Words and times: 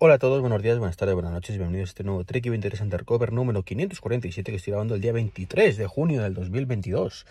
Hola 0.00 0.14
a 0.14 0.18
todos, 0.18 0.40
buenos 0.40 0.62
días, 0.62 0.78
buenas 0.78 0.96
tardes, 0.96 1.16
buenas 1.16 1.32
noches 1.32 1.56
bienvenidos 1.56 1.88
a 1.88 1.90
este 1.90 2.04
nuevo 2.04 2.22
Trek 2.22 2.48
23 2.48 2.82
Undercover 2.82 3.32
número 3.32 3.64
547 3.64 4.52
que 4.52 4.56
estoy 4.56 4.70
grabando 4.70 4.94
el 4.94 5.00
día 5.00 5.12
23 5.12 5.76
de 5.76 5.86
junio 5.88 6.22
del 6.22 6.34
2022. 6.34 7.26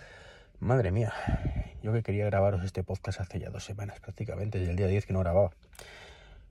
Madre 0.59 0.91
mía, 0.91 1.13
yo 1.81 1.93
que 1.93 2.03
quería 2.03 2.25
grabaros 2.25 2.65
este 2.65 2.83
podcast 2.83 3.21
hace 3.21 3.39
ya 3.39 3.51
dos 3.51 3.63
semanas 3.63 4.01
prácticamente, 4.01 4.59
desde 4.59 4.71
el 4.71 4.75
día 4.75 4.87
10 4.87 5.05
que 5.05 5.13
no 5.13 5.19
grababa. 5.19 5.51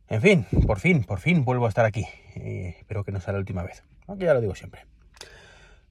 En 0.09 0.23
fin, 0.23 0.47
por 0.67 0.81
fin, 0.81 1.05
por 1.05 1.19
fin 1.21 1.45
vuelvo 1.45 1.67
a 1.67 1.69
estar 1.69 1.85
aquí. 1.85 2.07
Espero 2.35 3.05
que 3.05 3.13
no 3.13 3.21
sea 3.21 3.35
la 3.35 3.39
última 3.39 3.63
vez, 3.63 3.83
aunque 4.07 4.25
ya 4.25 4.33
lo 4.33 4.41
digo 4.41 4.55
siempre. 4.55 4.87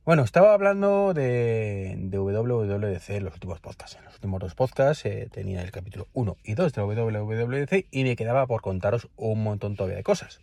Bueno, 0.06 0.22
estaba 0.22 0.54
hablando 0.54 1.16
de, 1.16 1.96
de 1.98 2.20
WWDC 2.20 3.10
en 3.10 3.24
los 3.24 3.34
últimos 3.34 3.60
podcasts. 3.60 3.98
En 3.98 4.06
los 4.06 4.14
últimos 4.14 4.40
dos 4.40 4.54
podcasts 4.54 5.04
eh, 5.08 5.28
tenía 5.32 5.64
el 5.64 5.72
capítulo 5.72 6.08
1 6.14 6.38
y 6.44 6.54
2 6.54 6.74
de 6.74 6.82
WWDC 6.84 7.88
y 7.90 8.04
me 8.04 8.16
quedaba 8.16 8.46
por 8.46 8.62
contaros 8.62 9.10
un 9.16 9.42
montón 9.42 9.76
todavía 9.76 9.98
de 9.98 10.04
cosas. 10.04 10.42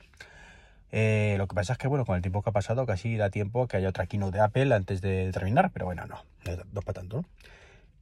Eh, 0.91 1.37
lo 1.39 1.47
que 1.47 1.55
pasa 1.55 1.75
es 1.75 1.79
que, 1.79 1.87
bueno, 1.87 2.05
con 2.05 2.17
el 2.17 2.23
tiempo 2.23 2.43
que 2.43 2.51
ha 2.51 2.53
pasado, 2.53 2.87
casi 2.87 3.17
da 3.17 3.31
tiempo 3.31 3.69
que 3.69 3.77
haya 3.77 3.91
otra 3.91 4.07
keynote 4.07 4.37
de 4.37 4.43
Apple 4.43 4.75
antes 4.75 5.01
de 5.01 5.31
terminar, 5.31 5.71
pero 5.73 5.87
bueno, 5.87 6.07
no, 6.07 6.25
no, 6.73 6.83
para 6.83 6.95
tanto. 6.95 7.25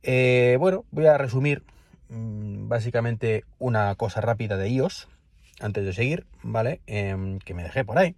Eh, 0.02 0.56
bueno, 0.58 0.86
voy 0.92 1.08
a 1.08 1.18
resumir 1.18 1.62
mmm, 2.08 2.68
básicamente 2.68 3.44
una 3.58 3.94
cosa 3.96 4.22
rápida 4.22 4.56
de 4.56 4.70
iOS 4.70 5.08
antes 5.60 5.84
de 5.84 5.92
seguir, 5.92 6.24
¿vale? 6.42 6.80
Em, 6.86 7.38
que 7.38 7.52
me 7.52 7.64
dejé 7.64 7.84
por 7.84 7.98
ahí. 7.98 8.16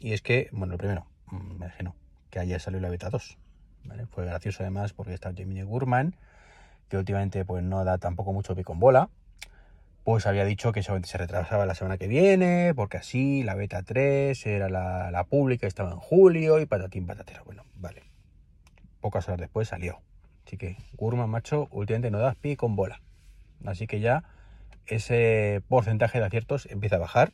Y 0.00 0.14
es 0.14 0.20
que, 0.20 0.48
bueno, 0.50 0.72
lo 0.72 0.78
primero, 0.78 1.06
mm, 1.26 1.58
me 1.60 1.66
dejé 1.66 1.84
no 1.84 2.01
que 2.32 2.40
ayer 2.40 2.60
salió 2.60 2.80
la 2.80 2.88
beta 2.88 3.10
2. 3.10 3.38
¿vale? 3.84 4.06
Fue 4.06 4.24
gracioso 4.24 4.62
además 4.62 4.94
porque 4.94 5.12
está 5.12 5.32
Jamie 5.36 5.62
Gurman, 5.64 6.16
que 6.88 6.96
últimamente 6.96 7.44
pues 7.44 7.62
no 7.62 7.84
da 7.84 7.98
tampoco 7.98 8.32
mucho 8.32 8.56
pico 8.56 8.72
en 8.72 8.80
bola. 8.80 9.10
Pues 10.02 10.26
había 10.26 10.44
dicho 10.44 10.72
que 10.72 10.82
se 10.82 11.18
retrasaba 11.18 11.64
la 11.64 11.76
semana 11.76 11.98
que 11.98 12.08
viene, 12.08 12.72
porque 12.74 12.96
así 12.96 13.44
la 13.44 13.54
beta 13.54 13.82
3 13.82 14.46
era 14.46 14.68
la, 14.68 15.24
pública, 15.30 15.68
estaba 15.68 15.92
en 15.92 15.98
julio 15.98 16.58
y 16.58 16.66
patatín 16.66 17.06
patatero. 17.06 17.44
Bueno, 17.44 17.64
vale. 17.76 18.02
Pocas 19.00 19.28
horas 19.28 19.38
después 19.38 19.68
salió. 19.68 20.00
Así 20.44 20.56
que 20.56 20.76
Gurman, 20.94 21.30
macho, 21.30 21.68
últimamente 21.70 22.10
no 22.10 22.18
da 22.18 22.34
pico 22.34 22.66
en 22.66 22.74
bola. 22.74 23.00
Así 23.64 23.86
que 23.86 24.00
ya 24.00 24.24
ese 24.86 25.62
porcentaje 25.68 26.18
de 26.18 26.24
aciertos 26.24 26.66
empieza 26.66 26.96
a 26.96 27.00
bajar 27.00 27.32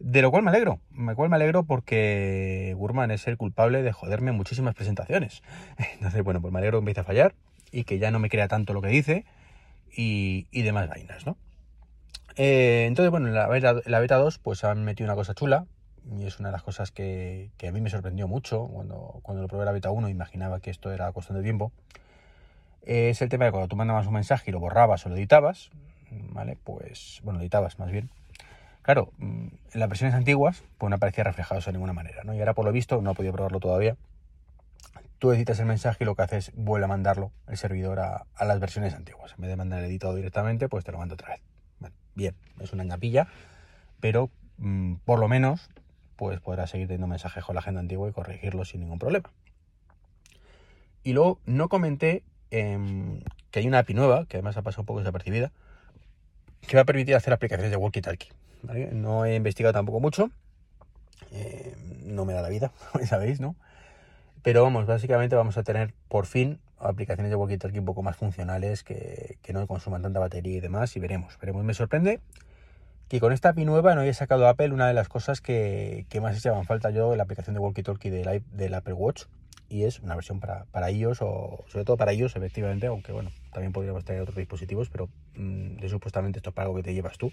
de 0.00 0.22
lo 0.22 0.30
cual 0.30 0.42
me 0.42 0.50
alegro, 0.50 0.80
me 0.90 1.14
cual 1.14 1.28
me 1.28 1.36
alegro 1.36 1.64
porque 1.64 2.74
Gurman 2.76 3.10
es 3.10 3.26
el 3.26 3.36
culpable 3.36 3.82
de 3.82 3.92
joderme 3.92 4.32
muchísimas 4.32 4.74
presentaciones. 4.74 5.42
Entonces, 5.94 6.22
bueno, 6.22 6.40
pues 6.40 6.52
me 6.52 6.58
alegro 6.58 6.78
que 6.78 6.82
empiece 6.82 7.00
a 7.00 7.04
fallar 7.04 7.34
y 7.72 7.84
que 7.84 7.98
ya 7.98 8.10
no 8.10 8.18
me 8.18 8.28
crea 8.28 8.48
tanto 8.48 8.72
lo 8.72 8.82
que 8.82 8.88
dice 8.88 9.24
y, 9.94 10.46
demás 10.52 10.88
vainas, 10.88 11.26
¿no? 11.26 11.36
Eh, 12.36 12.84
entonces, 12.86 13.10
bueno, 13.10 13.26
en 13.26 13.34
la 13.34 13.48
beta, 13.48 13.74
la 13.84 13.98
beta 13.98 14.16
2 14.16 14.38
pues 14.38 14.62
han 14.62 14.84
metido 14.84 15.06
una 15.06 15.16
cosa 15.16 15.34
chula 15.34 15.66
y 16.16 16.24
es 16.24 16.38
una 16.38 16.50
de 16.50 16.52
las 16.52 16.62
cosas 16.62 16.92
que, 16.92 17.50
a 17.66 17.72
mí 17.72 17.80
me 17.80 17.90
sorprendió 17.90 18.28
mucho 18.28 18.66
cuando, 18.66 19.18
cuando 19.22 19.42
lo 19.42 19.48
probé 19.48 19.64
la 19.64 19.72
beta 19.72 19.90
1, 19.90 20.08
imaginaba 20.08 20.60
que 20.60 20.70
esto 20.70 20.92
era 20.92 21.10
cuestión 21.10 21.36
de 21.36 21.42
tiempo. 21.42 21.72
es 22.82 23.20
el 23.20 23.28
tema 23.28 23.46
de 23.46 23.50
cuando 23.50 23.66
tú 23.66 23.74
mandabas 23.74 24.06
un 24.06 24.14
mensaje 24.14 24.50
y 24.50 24.52
lo 24.52 24.60
borrabas 24.60 25.04
o 25.04 25.08
lo 25.08 25.16
editabas, 25.16 25.70
¿vale? 26.10 26.56
Pues, 26.62 27.20
bueno, 27.24 27.38
lo 27.38 27.42
editabas 27.42 27.80
más 27.80 27.90
bien 27.90 28.08
Claro, 28.88 29.12
mm, 29.18 29.48
en 29.74 29.80
las 29.80 29.88
versiones 29.90 30.14
antiguas 30.14 30.64
pues 30.78 30.88
no 30.88 30.96
aparecía 30.96 31.22
reflejado 31.22 31.60
de 31.60 31.72
ninguna 31.72 31.92
manera, 31.92 32.24
¿no? 32.24 32.32
Y 32.32 32.38
ahora 32.38 32.54
por 32.54 32.64
lo 32.64 32.72
visto, 32.72 33.02
no 33.02 33.10
he 33.10 33.14
podido 33.14 33.34
probarlo 33.34 33.60
todavía, 33.60 33.98
tú 35.18 35.30
editas 35.30 35.60
el 35.60 35.66
mensaje 35.66 36.04
y 36.04 36.06
lo 36.06 36.14
que 36.14 36.22
haces 36.22 36.52
vuelve 36.54 36.86
a 36.86 36.88
mandarlo 36.88 37.30
el 37.48 37.58
servidor 37.58 38.00
a, 38.00 38.24
las 38.40 38.60
versiones 38.60 38.94
antiguas. 38.94 39.34
En 39.34 39.42
vez 39.42 39.50
de 39.50 39.56
mandar 39.56 39.80
el 39.80 39.84
editado 39.90 40.14
directamente, 40.14 40.70
pues 40.70 40.86
te 40.86 40.92
lo 40.92 40.96
mando 40.96 41.16
otra 41.16 41.28
vez. 41.28 41.92
bien, 42.14 42.34
es 42.60 42.72
una 42.72 42.82
ñapilla, 42.82 43.28
pero 44.00 44.30
mm, 44.56 44.94
por 45.04 45.18
lo 45.18 45.28
menos 45.28 45.68
pues 46.16 46.40
podrás 46.40 46.70
seguir 46.70 46.86
teniendo 46.86 47.08
mensajes 47.08 47.44
con 47.44 47.56
la 47.56 47.60
agenda 47.60 47.82
antigua 47.82 48.08
y 48.08 48.12
corregirlo 48.12 48.64
sin 48.64 48.80
ningún 48.80 48.98
problema. 48.98 49.30
Y 51.04 51.12
luego 51.12 51.40
no 51.44 51.68
comenté 51.68 52.22
em, 52.50 53.20
que 53.50 53.58
hay 53.58 53.68
una 53.68 53.80
API 53.80 53.92
nueva, 53.92 54.24
que 54.24 54.38
además 54.38 54.56
ha 54.56 54.62
pasado 54.62 54.80
un 54.80 54.86
poco 54.86 55.00
desapercibida, 55.00 55.52
que 56.66 56.74
va 56.74 56.84
a 56.84 56.86
permitir 56.86 57.16
hacer 57.16 57.34
aplicaciones 57.34 57.70
de 57.70 57.76
walkie-talkie. 57.76 58.32
No 58.62 59.24
he 59.24 59.34
investigado 59.34 59.72
tampoco 59.72 60.00
mucho. 60.00 60.30
Eh, 61.32 61.74
no 62.04 62.24
me 62.24 62.32
da 62.32 62.42
la 62.42 62.48
vida, 62.48 62.72
sabéis, 63.06 63.40
¿no? 63.40 63.56
Pero 64.42 64.62
vamos, 64.62 64.86
básicamente 64.86 65.36
vamos 65.36 65.58
a 65.58 65.62
tener 65.62 65.92
por 66.08 66.26
fin 66.26 66.60
aplicaciones 66.78 67.30
de 67.30 67.36
walkie-talkie 67.36 67.80
un 67.80 67.84
poco 67.84 68.02
más 68.02 68.16
funcionales 68.16 68.84
que, 68.84 69.38
no 69.52 69.66
consuman 69.66 70.02
tanta 70.02 70.20
batería 70.20 70.56
y 70.56 70.60
demás. 70.60 70.96
Y 70.96 71.00
veremos, 71.00 71.36
veremos. 71.38 71.64
Me 71.64 71.74
sorprende 71.74 72.20
que 73.08 73.20
con 73.20 73.32
esta 73.32 73.50
API 73.50 73.64
nueva 73.64 73.94
no 73.94 74.02
haya 74.02 74.14
sacado 74.14 74.46
Apple 74.48 74.72
una 74.72 74.86
de 74.86 74.94
las 74.94 75.08
cosas 75.08 75.40
que, 75.40 76.06
más 76.22 76.36
echaban 76.36 76.64
falta 76.64 76.90
yo 76.90 77.12
en 77.12 77.18
la 77.18 77.24
aplicación 77.24 77.54
de 77.54 77.60
walkie-talkie 77.60 78.10
del, 78.10 78.42
del, 78.52 78.74
Apple 78.74 78.94
Watch. 78.94 79.24
Y 79.68 79.84
es 79.84 80.00
una 80.00 80.14
versión 80.14 80.40
para, 80.40 80.64
para 80.66 80.90
iOS 80.90 81.20
o 81.20 81.64
sobre 81.68 81.84
todo 81.84 81.96
para 81.96 82.14
iOS, 82.14 82.36
efectivamente, 82.36 82.86
aunque 82.86 83.12
bueno, 83.12 83.30
también 83.52 83.72
podríamos 83.72 84.04
tener 84.04 84.22
otros 84.22 84.36
dispositivos, 84.36 84.88
pero 84.88 85.10
mm, 85.34 85.76
de 85.76 85.88
supuestamente 85.90 86.38
esto 86.38 86.50
es 86.50 86.58
algo 86.58 86.74
que 86.74 86.82
te 86.82 86.94
llevas 86.94 87.18
tú. 87.18 87.32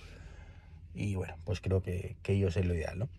Y 0.95 1.15
bueno, 1.15 1.35
pues 1.43 1.59
creo 1.59 1.81
que, 1.81 2.15
que 2.23 2.33
ellos 2.33 2.55
es 2.55 2.65
lo 2.65 2.73
ideal, 2.73 2.97
¿no? 2.97 3.09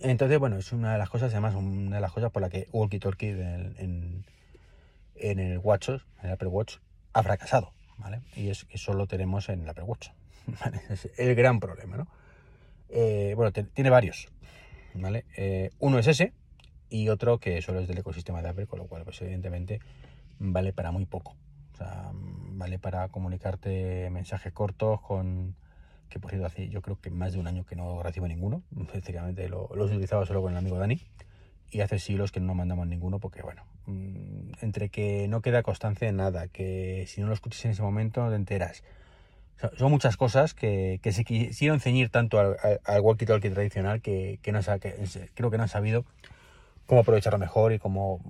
Entonces, 0.00 0.38
bueno, 0.38 0.56
es 0.56 0.72
una 0.72 0.92
de 0.92 0.98
las 0.98 1.08
cosas, 1.08 1.32
además, 1.32 1.54
una 1.54 1.96
de 1.96 2.02
las 2.02 2.12
cosas 2.12 2.30
por 2.32 2.42
la 2.42 2.48
que 2.48 2.68
Walkie 2.72 2.98
Talkie 2.98 3.30
en, 3.30 4.24
en, 5.14 5.38
el 5.38 5.58
Watch, 5.58 5.90
en 5.90 6.00
el 6.22 6.30
Apple 6.32 6.48
Watch, 6.48 6.76
ha 7.12 7.22
fracasado, 7.22 7.72
¿vale? 7.98 8.20
Y 8.34 8.48
es 8.48 8.64
que 8.64 8.78
solo 8.78 9.06
tenemos 9.06 9.48
en 9.48 9.62
el 9.62 9.68
Apple 9.68 9.84
Watch, 9.84 10.08
¿vale? 10.64 10.80
Es 10.90 11.08
el 11.16 11.34
gran 11.34 11.60
problema, 11.60 11.96
¿no? 11.96 12.08
Eh, 12.88 13.34
bueno, 13.36 13.52
tiene 13.52 13.90
varios, 13.90 14.28
¿vale? 14.94 15.24
Eh, 15.36 15.70
uno 15.78 15.98
es 15.98 16.06
ese 16.08 16.32
y 16.88 17.08
otro 17.08 17.38
que 17.38 17.62
solo 17.62 17.80
es 17.80 17.88
del 17.88 17.98
ecosistema 17.98 18.42
de 18.42 18.48
Apple, 18.48 18.66
con 18.66 18.80
lo 18.80 18.86
cual, 18.86 19.04
pues 19.04 19.22
evidentemente, 19.22 19.80
vale 20.38 20.72
para 20.72 20.90
muy 20.90 21.06
poco. 21.06 21.36
O 21.72 21.76
sea, 21.76 22.10
vale 22.12 22.78
para 22.78 23.08
comunicarte 23.08 24.10
mensajes 24.10 24.52
cortos 24.52 25.00
con 25.00 25.54
que 26.12 26.20
por 26.20 26.30
cierto 26.30 26.46
hace 26.46 26.68
yo 26.68 26.82
creo 26.82 27.00
que 27.00 27.10
más 27.10 27.32
de 27.32 27.38
un 27.38 27.46
año 27.46 27.64
que 27.64 27.74
no 27.74 28.02
recibo 28.02 28.28
ninguno, 28.28 28.62
efectivamente 28.80 29.48
lo, 29.48 29.70
los 29.74 29.90
utilizaba 29.90 30.26
solo 30.26 30.42
con 30.42 30.52
el 30.52 30.58
amigo 30.58 30.78
Dani. 30.78 31.00
Y 31.70 31.80
hace 31.80 31.98
siglos 31.98 32.32
que 32.32 32.40
no 32.40 32.54
mandamos 32.54 32.86
ninguno 32.86 33.18
porque 33.18 33.40
bueno, 33.40 33.64
mm, 33.86 34.52
entre 34.60 34.90
que 34.90 35.26
no 35.28 35.40
queda 35.40 35.62
constancia 35.62 36.06
de 36.06 36.12
nada, 36.12 36.48
que 36.48 37.06
si 37.08 37.22
no 37.22 37.28
lo 37.28 37.32
escuchas 37.32 37.64
en 37.64 37.70
ese 37.70 37.80
momento 37.80 38.22
no 38.22 38.28
te 38.28 38.36
enteras. 38.36 38.84
son 39.78 39.90
muchas 39.90 40.18
cosas 40.18 40.52
que, 40.52 41.00
que, 41.02 41.12
se 41.12 41.24
quisieron 41.24 41.80
ceñir 41.80 42.10
tanto 42.10 42.38
al, 42.38 42.56
al 42.84 43.00
walkie-talkie 43.00 43.50
tradicional 43.50 44.02
que, 44.02 44.38
que, 44.42 44.52
no, 44.52 44.60
que 44.60 44.94
creo 45.32 45.50
que 45.50 45.56
no 45.56 45.62
han 45.62 45.68
sabido 45.70 46.04
cómo 46.86 47.00
aprovecharlo 47.00 47.38
mejor 47.38 47.72
y 47.72 47.78
cómo 47.78 48.20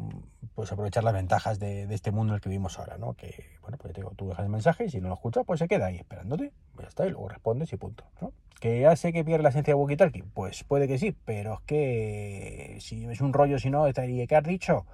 pues 0.54 0.70
aprovechar 0.70 1.04
las 1.04 1.14
ventajas 1.14 1.58
de, 1.58 1.92
este 1.94 2.10
mundo 2.10 2.32
en 2.32 2.34
el 2.36 2.40
que 2.40 2.48
vivimos 2.48 2.78
ahora, 2.78 2.98
¿no? 2.98 3.14
Que, 3.14 3.50
bueno, 3.62 3.78
pues 3.78 3.94
te 3.94 4.00
digo, 4.00 4.12
tú 4.16 4.28
dejas 4.28 4.44
el 4.44 4.50
mensaje 4.50 4.84
y 4.84 4.90
si 4.90 5.00
no 5.00 5.08
lo 5.08 5.14
escuchas, 5.14 5.44
pues 5.46 5.58
se 5.58 5.68
queda 5.68 5.86
ahí 5.86 5.96
esperándote, 5.96 6.52
ya 6.78 6.86
está, 6.86 7.06
y 7.06 7.10
luego 7.10 7.28
respondes 7.28 7.72
y 7.72 7.76
punto, 7.76 8.04
¿no? 8.20 8.32
Que 8.60 8.80
ya 8.80 8.94
sé 8.94 9.12
que 9.12 9.24
pierde 9.24 9.42
la 9.42 9.48
esencia 9.48 9.74
de 9.74 9.80
walkie 9.80 10.22
pues 10.34 10.62
puede 10.64 10.86
que 10.86 10.98
sí, 10.98 11.16
pero 11.24 11.54
es 11.54 11.60
que 11.66 12.76
si 12.80 13.04
es 13.06 13.20
un 13.20 13.32
rollo, 13.32 13.58
si 13.58 13.70
no, 13.70 13.86
estaría 13.86 14.26
¿qué 14.26 14.36
has 14.36 14.44
dicho? 14.44 14.86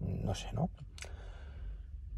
No 0.00 0.34
sé, 0.34 0.52
¿no? 0.52 0.70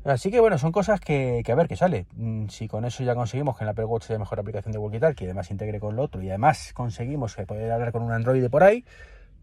Así 0.07 0.31
que 0.31 0.39
bueno, 0.39 0.57
son 0.57 0.71
cosas 0.71 1.01
que, 1.01 1.43
a 1.45 1.55
ver 1.57 1.67
qué 1.67 1.75
sale. 1.75 2.07
Mm, 2.15 2.47
si 2.47 2.69
con 2.69 2.85
eso 2.85 3.03
ya 3.03 3.17
conseguimos 3.17 3.57
que 3.57 3.65
en 3.65 3.67
la 3.67 3.73
Apple 3.73 3.87
Watch 3.87 4.05
sea 4.05 4.19
mejor 4.19 4.39
aplicación 4.39 4.71
de 4.71 4.79
walkie 4.79 5.01
talkie 5.01 5.25
además 5.25 5.51
integre 5.51 5.81
con 5.81 5.97
lo 5.97 6.03
otro 6.03 6.23
y 6.23 6.29
además 6.29 6.73
conseguimos 6.75 7.35
que 7.35 7.45
poder 7.45 7.73
hablar 7.73 7.91
con 7.91 8.05
un 8.05 8.13
Android 8.13 8.41
de 8.41 8.49
por 8.49 8.63
ahí, 8.63 8.85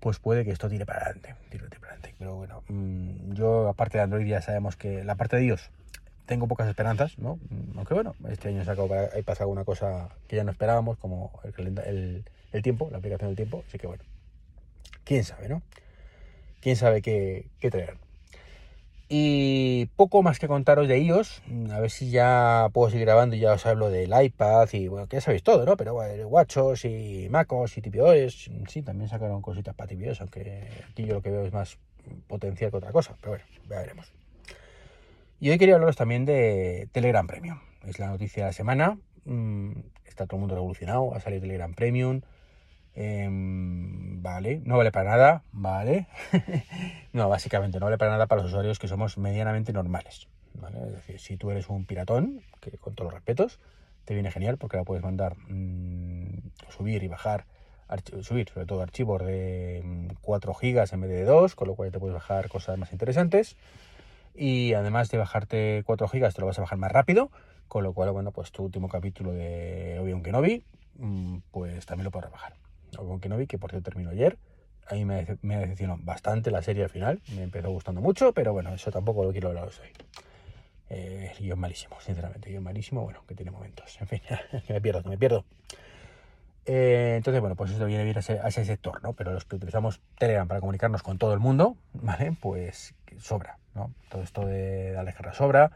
pues 0.03 0.19
puede 0.19 0.43
que 0.43 0.51
esto 0.51 0.67
tire 0.67 0.85
para 0.85 0.99
adelante, 1.05 1.33
tire 1.49 1.63
para 1.69 1.93
adelante. 1.93 2.13
Pero 2.19 2.35
bueno, 2.35 2.61
mm, 2.67 3.35
yo 3.35 3.69
aparte 3.69 3.97
de 3.97 4.03
Android 4.03 4.27
ya 4.27 4.41
sabemos 4.41 4.75
que 4.75 5.01
la 5.05 5.15
parte 5.15 5.37
de 5.37 5.43
Dios 5.43 5.69
tengo 6.25 6.45
pocas 6.45 6.67
esperanzas, 6.67 7.17
¿no? 7.17 7.39
Mm, 7.49 7.77
aunque 7.77 7.93
bueno, 7.93 8.13
este 8.29 8.49
año 8.49 8.65
sacado 8.65 8.89
hay 9.13 9.21
pasado 9.21 9.49
una 9.49 9.63
cosa 9.63 10.09
que 10.27 10.35
ya 10.35 10.43
no 10.43 10.51
esperábamos, 10.51 10.97
como 10.97 11.31
el, 11.57 12.25
el, 12.51 12.61
tiempo, 12.61 12.89
la 12.91 12.97
aplicación 12.97 13.29
del 13.29 13.37
tiempo, 13.37 13.63
así 13.65 13.77
que 13.77 13.87
bueno, 13.87 14.03
quién 15.05 15.23
sabe, 15.23 15.47
¿no? 15.47 15.61
Quién 16.59 16.75
sabe 16.75 17.01
qué, 17.01 17.45
qué 17.61 17.71
traer. 17.71 17.95
Y 19.15 19.85
poco 19.95 20.23
más 20.23 20.39
que 20.39 20.47
contaros 20.47 20.87
de 20.87 20.97
iOS, 20.97 21.43
a 21.69 21.79
ver 21.79 21.91
si 21.91 22.09
ya 22.09 22.69
puedo 22.73 22.89
seguir 22.89 23.05
grabando 23.05 23.35
y 23.35 23.39
ya 23.41 23.53
os 23.53 23.63
hablo 23.67 23.91
del 23.91 24.11
iPad 24.11 24.67
y 24.73 24.87
bueno, 24.87 25.05
que 25.05 25.17
ya 25.17 25.21
sabéis 25.21 25.43
todo, 25.43 25.67
¿no? 25.67 25.77
Pero 25.77 25.93
bueno, 25.93 26.27
WatchOS 26.27 26.85
y 26.85 27.27
MacOS 27.29 27.77
y 27.77 27.81
TPOS, 27.81 28.49
sí, 28.67 28.81
también 28.81 29.07
sacaron 29.09 29.43
cositas 29.43 29.75
para 29.75 29.87
TPOS, 29.87 30.21
aunque 30.21 30.67
aquí 30.89 31.05
yo 31.05 31.13
lo 31.13 31.21
que 31.21 31.29
veo 31.29 31.45
es 31.45 31.53
más 31.53 31.77
potencial 32.25 32.71
que 32.71 32.77
otra 32.77 32.91
cosa, 32.91 33.15
pero 33.21 33.33
bueno, 33.33 33.45
ya 33.69 33.77
veremos. 33.81 34.11
Y 35.39 35.51
hoy 35.51 35.59
quería 35.59 35.75
hablaros 35.75 35.95
también 35.95 36.25
de 36.25 36.89
Telegram 36.91 37.27
Premium, 37.27 37.59
es 37.85 37.99
la 37.99 38.07
noticia 38.07 38.45
de 38.45 38.49
la 38.49 38.53
semana, 38.53 38.97
mm, 39.25 39.73
está 40.05 40.25
todo 40.25 40.37
el 40.37 40.39
mundo 40.39 40.55
revolucionado, 40.55 41.13
ha 41.13 41.19
salido 41.19 41.41
Telegram 41.41 41.71
Premium, 41.75 42.21
Em, 42.95 44.21
vale, 44.21 44.61
no 44.65 44.77
vale 44.77 44.91
para 44.91 45.09
nada, 45.11 45.43
vale. 45.51 46.07
no, 47.13 47.29
básicamente 47.29 47.79
no 47.79 47.85
vale 47.87 47.97
para 47.97 48.11
nada 48.11 48.27
para 48.27 48.41
los 48.41 48.51
usuarios 48.51 48.79
que 48.79 48.87
somos 48.87 49.17
medianamente 49.17 49.73
normales. 49.73 50.27
¿vale? 50.53 50.79
Es 50.87 50.91
decir, 50.93 51.19
si 51.19 51.37
tú 51.37 51.51
eres 51.51 51.69
un 51.69 51.85
piratón, 51.85 52.41
que 52.59 52.71
con 52.77 52.95
todos 52.95 53.07
los 53.07 53.13
respetos, 53.13 53.59
te 54.05 54.13
viene 54.13 54.31
genial 54.31 54.57
porque 54.57 54.77
ahora 54.77 54.85
puedes 54.85 55.03
mandar, 55.03 55.35
mm, 55.47 56.51
subir 56.69 57.03
y 57.03 57.07
bajar 57.07 57.45
subir 58.21 58.49
sobre 58.49 58.65
todo 58.65 58.81
archivos 58.81 59.23
de 59.23 59.83
4 60.21 60.51
mm, 60.51 60.55
gigas 60.55 60.93
en 60.93 61.01
vez 61.01 61.09
de 61.11 61.23
2, 61.25 61.55
con 61.55 61.67
lo 61.67 61.75
cual 61.75 61.91
te 61.91 61.99
puedes 61.99 62.13
bajar 62.13 62.49
cosas 62.49 62.77
más 62.77 62.91
interesantes. 62.91 63.55
Y 64.35 64.73
además 64.73 65.09
de 65.09 65.17
bajarte 65.17 65.83
4 65.85 66.07
gigas, 66.07 66.33
te 66.33 66.41
lo 66.41 66.47
vas 66.47 66.57
a 66.57 66.61
bajar 66.61 66.77
más 66.77 66.91
rápido, 66.91 67.29
con 67.67 67.83
lo 67.83 67.93
cual, 67.93 68.11
bueno, 68.11 68.31
pues 68.31 68.51
tu 68.51 68.63
último 68.63 68.89
capítulo 68.89 69.31
de 69.31 69.99
Obi-Wan 69.99 70.23
Kenobi, 70.23 70.63
mm, 70.97 71.37
pues 71.51 71.85
también 71.85 72.05
lo 72.05 72.11
puedes 72.11 72.31
bajar. 72.31 72.62
Obi-Wan 72.97 73.19
Kenobi, 73.19 73.47
que 73.47 73.57
por 73.57 73.71
cierto 73.71 73.89
terminó 73.89 74.11
ayer, 74.11 74.37
a 74.87 74.95
mí 74.95 75.05
me, 75.05 75.37
me 75.41 75.57
decepcionó 75.57 75.97
bastante 76.01 76.51
la 76.51 76.61
serie 76.61 76.83
al 76.83 76.89
final, 76.89 77.21
me 77.35 77.43
empezó 77.43 77.69
gustando 77.69 78.01
mucho, 78.01 78.33
pero 78.33 78.53
bueno, 78.53 78.73
eso 78.73 78.91
tampoco 78.91 79.23
lo 79.23 79.31
quiero 79.31 79.49
hablar 79.49 79.65
hoy. 79.65 79.89
Eh, 80.89 81.31
guion 81.39 81.59
malísimo, 81.59 81.99
sinceramente, 82.01 82.49
guion 82.49 82.63
malísimo, 82.63 83.01
bueno, 83.01 83.23
que 83.27 83.35
tiene 83.35 83.51
momentos, 83.51 83.97
en 83.99 84.07
fin, 84.07 84.21
que 84.67 84.73
me 84.73 84.81
pierdo, 84.81 85.03
que 85.03 85.09
me 85.09 85.17
pierdo. 85.17 85.45
Eh, 86.65 87.15
entonces, 87.17 87.41
bueno, 87.41 87.55
pues 87.55 87.71
esto 87.71 87.85
viene 87.85 88.03
bien 88.03 88.17
a 88.17 88.19
ese, 88.47 88.65
sector, 88.65 89.03
¿no? 89.03 89.13
Pero 89.13 89.33
los 89.33 89.45
que 89.45 89.55
utilizamos 89.55 90.01
Telegram 90.17 90.47
para 90.47 90.59
comunicarnos 90.59 91.03
con 91.03 91.17
todo 91.17 91.33
el 91.33 91.39
mundo, 91.39 91.75
¿vale? 91.93 92.35
Pues 92.39 92.95
sobra, 93.19 93.57
¿no? 93.75 93.91
Todo 94.09 94.23
esto 94.23 94.45
de 94.45 94.91
descarga 95.03 95.33
sobra. 95.33 95.71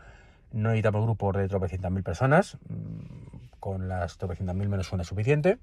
No 0.54 0.70
necesitamos 0.70 1.04
grupos 1.04 1.36
de 1.36 1.48
tropecientas 1.48 1.92
mil 1.92 2.04
personas. 2.04 2.58
Mm, 2.70 3.38
con 3.60 3.90
las 3.90 4.18
tropecientas 4.18 4.56
mil 4.56 4.70
menos 4.70 4.94
una 4.94 5.04
suficiente. 5.04 5.58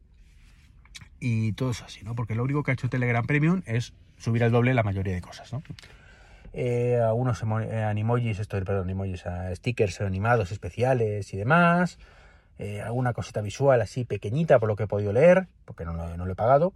Y 1.26 1.55
todo 1.55 1.71
eso 1.71 1.87
así, 1.87 2.05
¿no? 2.05 2.15
Porque 2.15 2.35
lo 2.35 2.43
único 2.44 2.62
que 2.62 2.71
ha 2.71 2.75
hecho 2.75 2.91
Telegram 2.91 3.25
Premium 3.25 3.62
es 3.65 3.94
subir 4.19 4.44
al 4.44 4.53
doble 4.53 4.75
la 4.75 4.82
mayoría 4.82 5.15
de 5.15 5.23
cosas, 5.23 5.55
¿no? 5.55 5.62
Eh, 6.53 7.00
algunos 7.03 7.43
eh, 7.43 7.82
animojis, 7.82 8.41
esto, 8.41 8.62
perdón, 8.62 8.85
animojis, 8.85 9.25
stickers 9.55 10.03
animados 10.03 10.53
especiales 10.53 11.32
y 11.32 11.38
demás. 11.38 11.99
Eh, 12.59 12.82
alguna 12.82 13.15
cosita 13.15 13.41
visual 13.41 13.81
así 13.81 14.05
pequeñita 14.05 14.59
por 14.59 14.69
lo 14.69 14.76
que 14.76 14.82
he 14.82 14.87
podido 14.87 15.15
leer, 15.15 15.49
porque 15.65 15.87
no, 15.87 15.94
lo 16.15 16.31
he 16.31 16.35
pagado, 16.35 16.75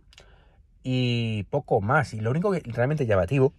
y 0.83 1.43
poco 1.51 1.83
más. 1.83 2.15
Y 2.15 2.21
lo 2.21 2.31
único 2.31 2.51
que 2.51 2.61
realmente 2.61 3.05
llamativo 3.05 3.53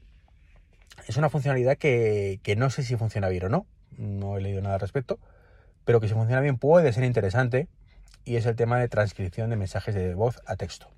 es 1.08 1.18
una 1.18 1.30
funcionalidad 1.30 1.78
que, 1.78 2.42
no 2.58 2.72
sé 2.72 2.82
si 2.82 2.96
funciona 2.96 3.30
bien 3.30 3.46
o 3.46 3.50
no, 3.50 3.68
no 3.96 4.40
he 4.40 4.42
leído 4.42 4.64
nada 4.64 4.74
al 4.74 4.82
respecto, 4.82 5.20
pero 5.86 6.00
que 6.00 6.08
si 6.08 6.16
funciona 6.16 6.42
bien 6.42 6.58
puede 6.58 6.92
ser 6.94 7.04
interesante, 7.04 7.68
y 8.26 8.36
es 8.36 8.46
el 8.46 8.56
tema 8.56 8.80
de 8.80 8.88
transcripción 8.88 9.50
de 9.50 9.56
mensajes 9.56 9.96
de 9.96 10.14
voz 10.16 10.42
a 10.46 10.56
texto. 10.56 10.90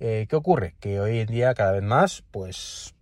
Eh, 0.00 0.26
¿Qué 0.28 0.36
ocurre? 0.36 0.74
Que 0.80 1.00
hoy 1.00 1.18
en 1.18 1.26
día 1.26 1.54
cada 1.54 1.72
vez 1.72 1.82
más, 1.82 2.22
pues 2.30 2.94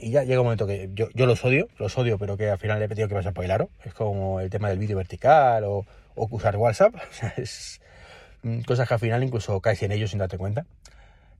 y 0.00 0.10
ya 0.10 0.24
llega 0.24 0.40
un 0.40 0.46
momento 0.46 0.66
que 0.66 0.90
yo, 0.94 1.08
los 1.26 1.44
odio, 1.44 1.68
los 1.78 1.96
odio, 1.98 2.16
pero 2.18 2.36
que 2.36 2.48
al 2.48 2.58
final 2.58 2.78
le 2.78 2.86
he 2.86 2.88
pedido 2.88 3.06
que 3.06 3.14
pasar 3.14 3.34
por 3.34 3.44
el 3.44 3.50
aro. 3.50 3.68
Es 3.84 3.92
como 3.92 4.40
el 4.40 4.48
tema 4.48 4.70
del 4.70 4.78
vídeo 4.78 4.96
vertical 4.96 5.64
o, 5.64 5.86
usar 6.16 6.56
WhatsApp. 6.56 6.94
O 7.10 7.12
sea, 7.12 7.34
es 7.36 7.80
mm, 8.42 8.62
cosas 8.62 8.88
que 8.88 8.94
al 8.94 9.00
final 9.00 9.22
incluso 9.22 9.60
caes 9.60 9.82
en 9.82 9.92
ellos 9.92 10.10
sin 10.10 10.18
darte 10.18 10.38
cuenta. 10.38 10.64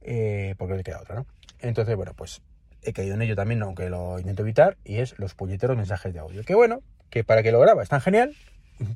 Eh, 0.03 0.55
porque 0.59 0.75
le 0.75 0.83
queda 0.83 1.01
otra, 1.01 1.17
¿no? 1.17 1.27
Entonces, 1.61 1.97
bueno, 1.97 2.13
pues 2.15 2.43
he 2.83 2.93
caído 2.93 3.15
en 3.15 3.23
ello 3.23 3.35
también, 3.35 3.63
aunque 3.63 3.89
lo 3.89 4.19
intento 4.19 4.43
evitar, 4.43 4.77
y 4.85 4.99
es 4.99 5.19
los 5.19 5.35
puñeteros 5.35 5.77
mensajes 5.77 6.13
de 6.13 6.21
audio. 6.21 6.45
Que 6.45 6.55
bueno, 6.55 6.83
que 7.09 7.25
para 7.25 7.43
que 7.43 7.53
lo 7.53 7.61
graba 7.61 7.85
tan 7.87 8.01
genial, 8.01 8.35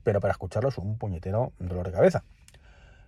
pero 0.02 0.20
para 0.20 0.32
escucharlo 0.32 0.68
es 0.68 0.78
un 0.78 0.98
puñetero 0.98 1.52
dolor 1.58 1.86
de 1.86 1.92
cabeza. 1.92 2.24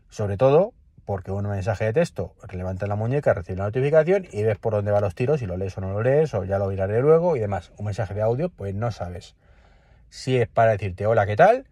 Sobre 0.09 0.37
todo 0.37 0.73
porque 1.05 1.31
un 1.31 1.49
mensaje 1.49 1.85
de 1.85 1.93
texto 1.93 2.35
levanta 2.53 2.87
la 2.87 2.97
muñeca, 2.97 3.33
recibe 3.33 3.55
una 3.55 3.65
notificación 3.65 4.27
y 4.33 4.43
ves 4.43 4.59
por 4.59 4.73
dónde 4.73 4.91
van 4.91 5.03
los 5.03 5.15
tiros, 5.15 5.41
si 5.41 5.47
lo 5.47 5.57
lees 5.57 5.79
o 5.79 5.81
no 5.81 5.93
lo 5.93 6.03
lees, 6.03 6.35
o 6.35 6.45
ya 6.45 6.59
lo 6.59 6.67
miraré 6.69 7.01
luego 7.01 7.37
y 7.37 7.41
demás. 7.41 7.73
Un 7.77 7.87
mensaje 7.87 8.15
de 8.15 8.23
audio, 8.23 8.49
pues 8.49 8.75
no 8.75 8.91
sabes 8.91 9.37
si 10.11 10.37
es 10.37 10.49
para 10.49 10.73
decirte 10.73 11.07
hola, 11.07 11.27
¿qué 11.27 11.37
tal? 11.37 11.67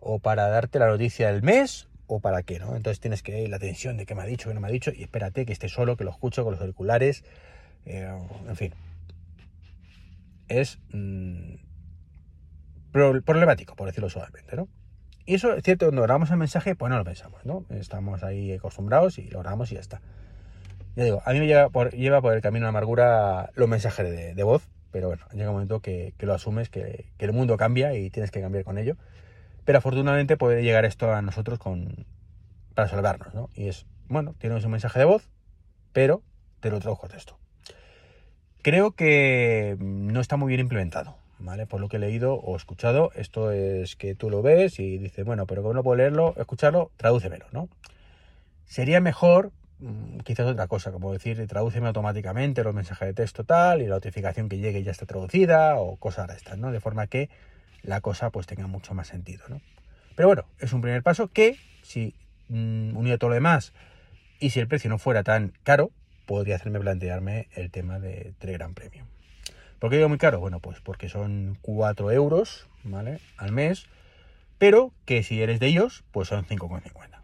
O 0.00 0.18
para 0.18 0.48
darte 0.48 0.78
la 0.78 0.86
noticia 0.86 1.32
del 1.32 1.42
mes, 1.42 1.88
o 2.06 2.20
para 2.20 2.42
qué, 2.42 2.58
¿no? 2.58 2.76
Entonces 2.76 3.00
tienes 3.00 3.22
que 3.22 3.42
ir 3.42 3.48
la 3.48 3.56
atención 3.56 3.96
de 3.96 4.06
qué 4.06 4.14
me 4.14 4.22
ha 4.22 4.26
dicho, 4.26 4.48
qué 4.48 4.54
no 4.54 4.60
me 4.60 4.68
ha 4.68 4.70
dicho, 4.70 4.92
y 4.94 5.02
espérate 5.02 5.44
que 5.44 5.52
esté 5.52 5.68
solo, 5.68 5.96
que 5.96 6.04
lo 6.04 6.10
escucho 6.10 6.44
con 6.44 6.52
los 6.52 6.60
auriculares, 6.60 7.24
eh, 7.86 8.10
en 8.48 8.56
fin. 8.56 8.74
Es 10.48 10.78
mm, 10.92 11.54
problemático, 12.92 13.76
por 13.76 13.86
decirlo 13.86 14.08
suavemente, 14.10 14.56
¿no? 14.56 14.68
Y 15.28 15.34
eso 15.34 15.52
es 15.52 15.62
cierto, 15.62 15.84
cuando 15.86 16.02
grabamos 16.02 16.30
el 16.30 16.38
mensaje, 16.38 16.74
pues 16.74 16.88
no 16.88 16.96
lo 16.96 17.04
pensamos, 17.04 17.44
¿no? 17.44 17.66
Estamos 17.68 18.24
ahí 18.24 18.54
acostumbrados 18.54 19.18
y 19.18 19.28
lo 19.28 19.40
grabamos 19.40 19.70
y 19.70 19.74
ya 19.74 19.80
está. 19.80 20.00
Ya 20.96 21.04
digo, 21.04 21.22
a 21.24 21.32
mí 21.32 21.38
me 21.38 21.46
lleva 21.46 21.68
por, 21.68 21.90
lleva 21.92 22.22
por 22.22 22.32
el 22.32 22.40
camino 22.40 22.64
de 22.64 22.70
amargura 22.70 23.50
los 23.54 23.68
mensajes 23.68 24.34
de, 24.34 24.42
voz, 24.42 24.66
pero 24.90 25.08
bueno, 25.08 25.26
llega 25.32 25.50
un 25.50 25.56
momento 25.56 25.80
que, 25.80 26.14
lo 26.18 26.32
asumes, 26.32 26.70
que, 26.70 27.10
el 27.18 27.32
mundo 27.32 27.58
cambia 27.58 27.94
y 27.94 28.08
tienes 28.08 28.30
que 28.30 28.40
cambiar 28.40 28.64
con 28.64 28.78
ello. 28.78 28.96
Pero 29.66 29.78
afortunadamente 29.78 30.38
puede 30.38 30.62
llegar 30.62 30.86
esto 30.86 31.12
a 31.12 31.20
nosotros 31.20 31.58
con, 31.58 32.06
para 32.74 32.88
salvarnos, 32.88 33.34
¿no? 33.34 33.50
Y 33.54 33.68
es, 33.68 33.84
bueno, 34.08 34.34
tienes 34.38 34.64
un 34.64 34.70
mensaje 34.70 34.98
de 34.98 35.04
voz, 35.04 35.28
pero 35.92 36.22
te 36.60 36.70
lo 36.70 36.80
traduzco 36.80 37.04
a 37.04 37.10
texto. 37.10 37.38
Creo 38.62 38.92
que 38.92 39.76
no 39.78 40.20
está 40.20 40.38
muy 40.38 40.48
bien 40.48 40.60
implementado. 40.60 41.18
¿Vale? 41.38 41.66
Por 41.66 41.80
lo 41.80 41.88
que 41.88 41.96
he 41.96 42.00
leído 42.00 42.34
o 42.34 42.56
escuchado, 42.56 43.10
esto 43.14 43.52
es 43.52 43.96
que 43.96 44.14
tú 44.14 44.30
lo 44.30 44.42
ves 44.42 44.78
y 44.78 44.98
dices, 44.98 45.24
bueno, 45.24 45.46
pero 45.46 45.62
como 45.62 45.74
no 45.74 45.82
puedo 45.82 45.96
leerlo, 45.96 46.34
escucharlo, 46.36 46.90
tradúcemelo, 46.96 47.46
¿no? 47.52 47.68
Sería 48.66 49.00
mejor, 49.00 49.52
mm, 49.78 50.18
quizás 50.18 50.46
otra 50.46 50.66
cosa, 50.66 50.92
como 50.92 51.12
decir, 51.12 51.46
tradúceme 51.46 51.88
automáticamente 51.88 52.62
los 52.64 52.74
mensajes 52.74 53.08
de 53.08 53.14
texto 53.14 53.44
tal 53.44 53.82
y 53.82 53.86
la 53.86 53.96
notificación 53.96 54.48
que 54.48 54.58
llegue 54.58 54.82
ya 54.82 54.90
está 54.90 55.06
traducida 55.06 55.76
o 55.76 55.96
cosas 55.96 56.28
de 56.28 56.34
estas. 56.34 56.60
De 56.60 56.80
forma 56.80 57.06
que 57.06 57.30
la 57.82 58.00
cosa 58.00 58.30
pues 58.30 58.46
tenga 58.46 58.66
mucho 58.66 58.94
más 58.94 59.08
sentido, 59.08 59.44
¿no? 59.48 59.60
Pero 60.16 60.28
bueno, 60.28 60.44
es 60.58 60.72
un 60.72 60.80
primer 60.80 61.02
paso 61.02 61.28
que, 61.28 61.56
si 61.82 62.14
mmm, 62.48 62.96
unido 62.96 63.14
a 63.14 63.18
todo 63.18 63.30
lo 63.30 63.34
demás 63.34 63.72
y 64.40 64.50
si 64.50 64.60
el 64.60 64.68
precio 64.68 64.90
no 64.90 64.98
fuera 64.98 65.22
tan 65.22 65.52
caro, 65.62 65.90
podría 66.26 66.56
hacerme 66.56 66.80
plantearme 66.80 67.48
el 67.54 67.70
tema 67.70 67.98
de 67.98 68.34
Telegram 68.38 68.74
Premium. 68.74 69.06
¿Por 69.78 69.90
qué 69.90 69.96
digo 69.96 70.08
muy 70.08 70.18
caro? 70.18 70.40
Bueno, 70.40 70.60
pues 70.60 70.80
porque 70.80 71.08
son 71.08 71.56
4 71.62 72.10
euros, 72.10 72.66
¿vale? 72.82 73.20
Al 73.36 73.52
mes, 73.52 73.86
pero 74.58 74.92
que 75.04 75.22
si 75.22 75.40
eres 75.40 75.60
de 75.60 75.68
ellos, 75.68 76.04
pues 76.10 76.28
son 76.28 76.44
5,50. 76.44 77.20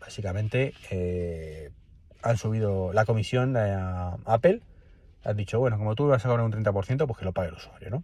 básicamente 0.00 0.72
eh, 0.90 1.70
han 2.22 2.38
subido 2.38 2.92
la 2.94 3.04
comisión 3.04 3.56
a 3.56 4.16
Apple, 4.24 4.62
han 5.24 5.36
dicho, 5.36 5.58
bueno, 5.58 5.76
como 5.76 5.94
tú 5.94 6.06
vas 6.06 6.24
a 6.24 6.28
cobrar 6.28 6.46
un 6.46 6.52
30%, 6.52 7.06
pues 7.06 7.18
que 7.18 7.24
lo 7.24 7.32
pague 7.32 7.48
el 7.48 7.54
usuario, 7.54 7.90
¿no? 7.90 8.02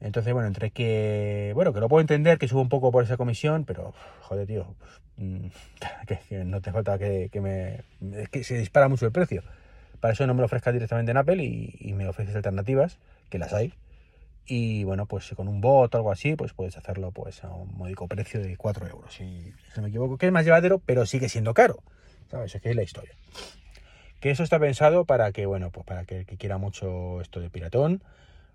Entonces, 0.00 0.32
bueno, 0.32 0.48
entre 0.48 0.70
que, 0.70 1.52
bueno, 1.54 1.72
que 1.72 1.80
lo 1.80 1.88
puedo 1.88 2.00
entender, 2.00 2.38
que 2.38 2.48
suba 2.48 2.62
un 2.62 2.68
poco 2.68 2.90
por 2.90 3.04
esa 3.04 3.16
comisión, 3.16 3.64
pero, 3.64 3.94
joder, 4.20 4.46
tío, 4.46 4.74
que, 6.06 6.44
no 6.44 6.60
te 6.60 6.72
falta 6.72 6.98
que, 6.98 7.28
que 7.30 7.40
me... 7.40 7.82
Es 8.18 8.28
que 8.30 8.42
se 8.42 8.56
dispara 8.56 8.88
mucho 8.88 9.06
el 9.06 9.12
precio. 9.12 9.42
Para 10.02 10.14
eso 10.14 10.26
no 10.26 10.34
me 10.34 10.40
lo 10.40 10.46
ofrezcas 10.46 10.74
directamente 10.74 11.12
en 11.12 11.16
Apple 11.16 11.44
y, 11.44 11.92
me 11.94 12.08
ofreces 12.08 12.34
alternativas, 12.34 12.98
que 13.30 13.38
las 13.38 13.52
hay. 13.52 13.72
Y 14.44 14.82
bueno, 14.82 15.06
pues 15.06 15.32
con 15.36 15.46
un 15.46 15.60
bot 15.60 15.94
o 15.94 15.96
algo 15.96 16.10
así, 16.10 16.34
pues 16.34 16.52
puedes 16.54 16.76
hacerlo 16.76 17.12
pues 17.12 17.44
a 17.44 17.50
un 17.50 17.72
módico 17.76 18.08
precio 18.08 18.42
de 18.42 18.56
4 18.56 18.88
euros. 18.88 19.14
Si, 19.14 19.52
si 19.52 19.76
no 19.76 19.82
me 19.82 19.90
equivoco, 19.90 20.18
que 20.18 20.26
es 20.26 20.32
más 20.32 20.44
llevadero, 20.44 20.80
pero 20.80 21.06
sigue 21.06 21.28
siendo 21.28 21.54
caro. 21.54 21.84
¿Sabes? 22.32 22.52
Es 22.52 22.60
que 22.60 22.70
es 22.70 22.74
la 22.74 22.82
historia. 22.82 23.14
Que 24.18 24.32
eso 24.32 24.42
está 24.42 24.58
pensado 24.58 25.04
para 25.04 25.30
que, 25.30 25.46
bueno, 25.46 25.70
pues 25.70 25.86
para 25.86 26.04
que 26.04 26.18
el 26.18 26.26
que 26.26 26.36
quiera 26.36 26.58
mucho 26.58 27.20
esto 27.20 27.38
de 27.38 27.48
piratón 27.48 28.02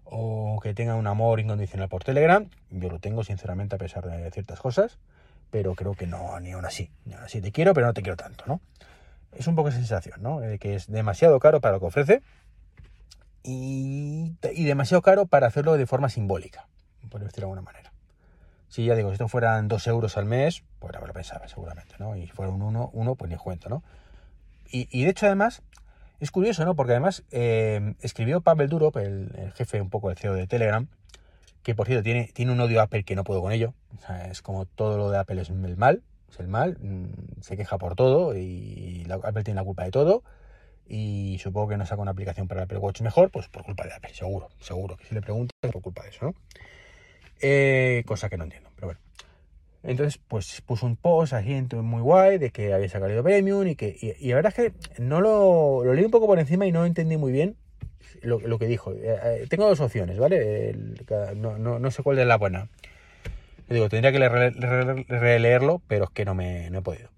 o 0.03 0.59
que 0.61 0.73
tenga 0.73 0.95
un 0.95 1.07
amor 1.07 1.39
incondicional 1.39 1.87
por 1.87 2.03
Telegram, 2.03 2.49
yo 2.71 2.89
lo 2.89 2.99
tengo 2.99 3.23
sinceramente 3.23 3.75
a 3.75 3.77
pesar 3.77 4.05
de 4.05 4.29
ciertas 4.31 4.59
cosas, 4.59 4.99
pero 5.49 5.75
creo 5.75 5.93
que 5.93 6.07
no, 6.07 6.37
ni 6.41 6.51
aún 6.51 6.65
así. 6.65 6.91
Ni 7.05 7.13
aún 7.13 7.23
así 7.23 7.39
te 7.39 7.53
quiero, 7.53 7.73
pero 7.73 7.87
no 7.87 7.93
te 7.93 8.01
quiero 8.01 8.17
tanto, 8.17 8.43
¿no? 8.47 8.59
Es 9.37 9.47
un 9.47 9.55
poco 9.55 9.69
esa 9.69 9.77
sensación, 9.77 10.21
¿no? 10.21 10.39
De 10.39 10.59
que 10.59 10.75
es 10.75 10.87
demasiado 10.87 11.39
caro 11.39 11.61
para 11.61 11.75
lo 11.75 11.79
que 11.79 11.85
ofrece 11.85 12.21
y, 13.43 14.35
demasiado 14.65 15.01
caro 15.01 15.25
para 15.25 15.47
hacerlo 15.47 15.77
de 15.77 15.85
forma 15.85 16.09
simbólica, 16.09 16.67
por 17.09 17.21
decirlo 17.21 17.47
de 17.47 17.51
alguna 17.53 17.61
manera. 17.61 17.93
Si 18.67 18.85
ya 18.85 18.95
digo, 18.95 19.09
si 19.09 19.13
esto 19.13 19.27
fueran 19.27 19.67
dos 19.67 19.87
euros 19.87 20.17
al 20.17 20.25
mes, 20.25 20.63
pues 20.79 20.89
ahora 20.89 21.01
me 21.01 21.07
lo 21.07 21.13
pensaba 21.13 21.47
seguramente, 21.47 21.95
¿no? 21.99 22.15
Y 22.17 22.27
fuera 22.27 22.51
un 22.51 22.61
uno, 22.61 22.89
uno 22.93 23.15
pues 23.15 23.31
ni 23.31 23.37
cuento, 23.37 23.69
¿no? 23.69 23.83
Y, 24.69 25.03
de 25.05 25.09
hecho, 25.09 25.27
además, 25.27 25.61
es 26.19 26.29
curioso, 26.29 26.65
¿no? 26.65 26.75
Porque 26.75 26.91
además 26.91 27.23
eh, 27.31 27.95
escribió 28.01 28.41
Pavel 28.41 28.67
Durov, 28.67 28.97
el, 28.97 29.53
jefe 29.55 29.79
un 29.79 29.89
poco 29.89 30.09
del 30.09 30.17
CEO 30.17 30.33
de 30.33 30.45
Telegram, 30.45 30.87
que 31.63 31.73
por 31.73 31.87
cierto 31.87 32.03
tiene, 32.03 32.29
tiene 32.33 32.51
un 32.51 32.59
odio 32.59 32.81
a 32.81 32.83
Apple 32.83 33.05
que 33.05 33.15
no 33.15 33.23
puedo 33.23 33.41
con 33.41 33.53
ello. 33.53 33.73
O 33.97 34.05
sea, 34.05 34.27
es 34.27 34.41
como 34.41 34.65
todo 34.65 34.97
lo 34.97 35.09
de 35.09 35.19
Apple 35.19 35.41
es 35.41 35.49
el 35.49 35.77
mal, 35.77 36.03
es 36.29 36.39
el 36.39 36.47
mal, 36.47 36.77
mm, 36.79 37.41
se 37.41 37.57
queja 37.57 37.77
por 37.77 37.95
todo 37.95 38.35
y 38.37 39.05
Apple 39.09 39.43
tiene 39.43 39.59
la 39.59 39.65
culpa 39.65 39.83
de 39.83 39.91
todo. 39.91 40.23
Y 40.89 41.37
supongo 41.39 41.69
que 41.69 41.77
no 41.77 41.85
saca 41.85 42.01
una 42.01 42.11
aplicación 42.11 42.47
para 42.47 42.63
Apple 42.63 42.77
Watch 42.77 43.01
mejor, 43.01 43.29
pues 43.29 43.49
por 43.49 43.63
culpa 43.63 43.85
de 43.85 43.93
Apple, 43.93 44.13
seguro, 44.13 44.49
seguro. 44.59 44.95
Que 44.95 45.05
si 45.05 45.15
le 45.15 45.21
preguntan, 45.21 45.51
por 45.71 45.81
culpa 45.81 46.03
de 46.03 46.09
eso, 46.09 46.25
¿no? 46.25 46.35
Eh, 47.41 48.03
cosa 48.05 48.29
que 48.29 48.37
no 48.37 48.45
entiendo, 48.45 48.69
pero 48.75 48.87
bueno. 48.87 49.01
Entonces, 49.83 50.19
pues 50.27 50.61
puso 50.61 50.85
un 50.85 50.95
post 50.95 51.33
así 51.33 51.61
muy 51.75 52.01
guay 52.01 52.37
de 52.37 52.51
que 52.51 52.73
había 52.73 52.89
sacado 52.89 53.21
Premium 53.21 53.67
y 53.67 53.75
que. 53.75 53.95
Y, 53.99 54.29
la 54.29 54.35
verdad 54.35 54.53
es 54.57 54.71
que 54.71 55.01
no 55.01 55.21
lo, 55.21 55.83
lo 55.83 55.93
leí 55.93 56.05
un 56.05 56.11
poco 56.11 56.25
por 56.25 56.39
encima 56.39 56.65
y 56.65 56.71
no 56.71 56.85
entendí 56.85 57.17
muy 57.17 57.31
bien 57.31 57.57
lo, 58.21 58.57
que 58.57 58.65
dijo. 58.65 58.93
Eh, 58.93 59.17
eh, 59.23 59.47
tengo 59.49 59.67
dos 59.67 59.79
opciones, 59.79 60.17
¿vale? 60.17 60.75
no, 61.35 61.57
no, 61.57 61.79
no 61.79 61.91
sé 61.91 62.03
cuál 62.03 62.19
es 62.19 62.27
la 62.27 62.37
buena 62.37 62.69
digo, 63.69 63.89
tendría 63.89 64.11
que 64.11 65.05
releerlo, 65.07 65.81
pero 65.87 66.05
es 66.05 66.09
que 66.11 66.25
no 66.25 66.35
me 66.35 66.67
he 66.67 66.81
podido. 66.81 67.09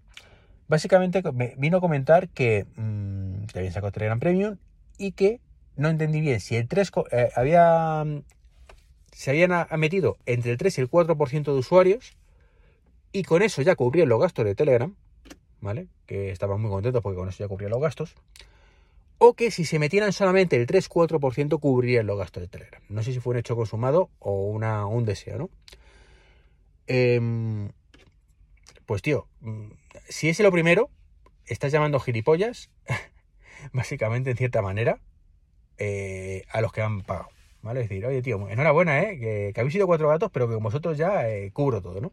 básicamente 0.67 1.21
vino 1.57 1.77
a 1.77 1.81
comentar 1.81 2.29
que, 2.29 2.65
mmm, 2.75 3.45
habían 3.55 3.73
sacado 3.73 3.91
Telegram 3.91 4.19
Premium 4.19 4.57
y 4.97 5.11
que 5.13 5.39
no 5.75 5.89
entendí 5.89 6.21
bien 6.21 6.39
si 6.39 6.55
el 6.55 6.67
3 6.67 6.91
eh, 7.11 7.29
había 7.35 8.05
se 9.11 9.31
habían 9.31 9.51
metido 9.77 10.17
entre 10.25 10.51
el 10.51 10.57
3 10.57 10.77
y 10.77 10.81
el 10.81 10.89
4% 10.89 11.43
de 11.43 11.59
usuarios 11.59 12.15
y 13.11 13.23
con 13.23 13.41
eso 13.41 13.61
ya 13.61 13.75
cubrían 13.75 14.07
los 14.07 14.21
gastos 14.21 14.45
de 14.45 14.55
Telegram, 14.55 14.95
¿vale? 15.61 15.87
Que 16.05 16.31
estaban 16.31 16.61
muy 16.61 16.69
contentos 16.69 17.01
porque 17.01 17.17
con 17.17 17.27
eso 17.29 17.43
ya 17.43 17.47
cubrían 17.47 17.71
los 17.71 17.81
gastos. 17.81 18.15
O 19.17 19.33
que 19.33 19.51
si 19.51 19.65
se 19.65 19.79
metieran 19.79 20.13
solamente 20.13 20.55
el 20.55 20.67
3-4% 20.67 21.59
cubrirían 21.59 22.07
los 22.07 22.17
gastos 22.17 22.41
de 22.41 22.47
Telegram. 22.47 22.81
No 22.87 23.03
sé 23.03 23.11
si 23.11 23.19
fue 23.19 23.31
un 23.31 23.39
hecho 23.39 23.55
consumado 23.55 24.09
o 24.19 24.51
un 24.51 25.05
deseo, 25.05 25.37
¿no? 25.37 25.49
Em, 26.89 27.69
pues 28.87 29.03
tío, 29.03 29.27
mm, 29.41 29.69
si 30.09 30.27
es 30.27 30.39
lo 30.39 30.51
primero, 30.51 30.89
estás 31.45 31.71
llamando 31.71 31.99
gilipollas, 31.99 32.71
básicamente 33.73 34.31
en 34.31 34.37
cierta 34.37 34.63
manera, 34.63 34.99
eh, 35.77 36.45
a 36.49 36.61
los 36.61 36.73
que 36.73 36.81
han 36.81 37.01
pagado. 37.01 37.29
¿Vale? 37.61 37.81
Es 37.81 37.89
decir, 37.89 38.05
oye 38.05 38.21
tío, 38.21 38.49
enhorabuena, 38.49 39.03
¿eh? 39.03 39.19
Que, 39.19 39.53
habéis 39.59 39.73
sido 39.73 39.85
cuatro 39.85 40.07
gatos, 40.07 40.31
pero 40.31 40.47
que 40.47 40.55
con 40.55 40.63
vosotros 40.63 40.97
ya 40.97 41.29
eh, 41.29 41.51
cubro 41.51 41.81
todo, 41.81 42.01
¿no? 42.01 42.11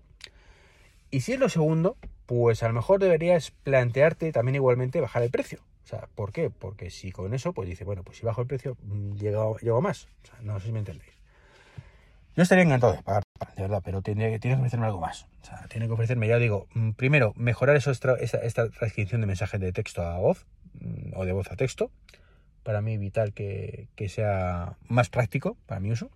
Y 1.10 1.20
si 1.20 1.32
es 1.32 1.38
lo 1.38 1.48
segundo, 1.48 1.96
pues 2.26 2.62
a 2.62 2.68
lo 2.68 2.74
mejor 2.74 3.00
deberías 3.00 3.52
plantearte 3.52 4.30
también 4.32 4.56
igualmente 4.56 5.00
bajar 5.00 5.22
el 5.22 5.30
precio. 5.30 5.60
O 5.84 5.88
sea, 5.88 6.08
¿por 6.14 6.32
qué? 6.32 6.50
Porque 6.50 6.90
si 6.90 7.12
con 7.12 7.32
eso, 7.32 7.52
pues 7.52 7.68
dice, 7.68 7.84
bueno, 7.84 8.02
pues 8.02 8.18
si 8.18 8.26
bajo 8.26 8.42
el 8.42 8.48
precio, 8.48 8.76
mm, 8.82 9.14
llego, 9.14 9.80
más. 9.80 10.08
O 10.24 10.26
sea, 10.26 10.40
no 10.42 10.58
sé 10.60 10.66
si 10.66 10.72
me 10.72 10.80
entendéis. 10.80 11.12
Yo 12.34 12.42
estaría 12.42 12.64
encantado 12.64 12.92
de 12.92 13.02
pagar, 13.02 13.22
de 13.56 13.62
verdad, 13.62 13.82
pero 13.84 14.02
tiene, 14.02 14.38
que 14.38 14.54
ofrecerme 14.54 14.86
algo 14.86 15.00
más. 15.00 15.26
Tiene 15.68 15.86
que 15.86 15.92
ofrecerme, 15.92 16.28
ya 16.28 16.38
digo, 16.38 16.66
mm, 16.74 16.92
primero, 16.92 17.32
mejorar 17.36 17.76
eso, 17.76 17.90
esta, 17.90 18.16
transcripción 18.70 19.20
de 19.20 19.26
mensajes 19.26 19.60
de 19.60 19.72
texto 19.72 20.02
a 20.02 20.18
voz 20.18 20.46
mm, 20.80 21.12
o 21.14 21.24
de 21.24 21.32
voz 21.32 21.50
a 21.50 21.56
texto. 21.56 21.90
Para 22.62 22.80
mí 22.80 22.98
vital 22.98 23.32
que, 23.32 23.88
sea 24.08 24.76
más 24.88 25.08
práctico 25.08 25.56
para 25.66 25.80
mi 25.80 25.92
uso. 25.92 26.10